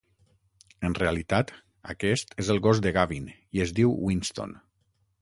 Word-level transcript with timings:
En 0.89 0.95
realitat, 0.99 1.53
aquest 1.95 2.35
és 2.45 2.51
el 2.57 2.65
gos 2.69 2.83
de 2.87 2.97
Gavin 2.99 3.31
i 3.59 3.67
es 3.67 3.79
diu 3.83 3.97
Winston. 4.11 4.61